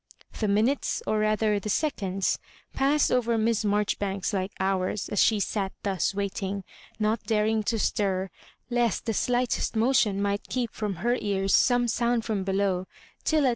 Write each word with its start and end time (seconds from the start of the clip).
The 0.39 0.47
minutes, 0.47 1.03
or 1.05 1.19
rather 1.19 1.59
the 1.59 1.69
seconds, 1.69 2.39
passed 2.73 3.11
over 3.11 3.37
Miss 3.37 3.63
Mar 3.63 3.85
joribanks 3.85 4.33
like 4.33 4.51
hours, 4.59 5.07
as 5.09 5.19
she 5.19 5.39
sat 5.39 5.73
thus 5.83 6.15
waiting, 6.15 6.63
QOt 6.99 7.21
daring 7.27 7.61
to 7.61 7.77
stir, 7.77 8.31
lest 8.71 9.05
the 9.05 9.13
slightest 9.13 9.75
motion 9.75 10.19
mi^ht 10.19 10.39
keep 10.49 10.71
from 10.71 10.95
her 11.05 11.17
ears 11.21 11.53
some 11.53 11.87
sound 11.87 12.25
from 12.25 12.43
below, 12.43 12.87
iSl 13.27 13.47
at 13.49 13.49